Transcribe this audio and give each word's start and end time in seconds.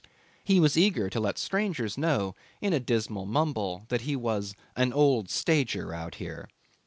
He 0.43 0.59
was 0.59 0.79
eager 0.79 1.11
to 1.11 1.19
let 1.19 1.37
strangers 1.37 1.95
know 1.95 2.33
in 2.59 2.73
a 2.73 2.79
dismal 2.79 3.27
mumble 3.27 3.85
that 3.89 4.01
he 4.01 4.15
was 4.15 4.55
'an 4.75 4.91
old 4.93 5.29
stager 5.29 5.93
out 5.93 6.15
here. 6.15 6.49